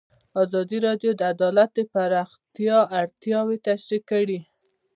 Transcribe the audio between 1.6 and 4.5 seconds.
د پراختیا اړتیاوې تشریح کړي.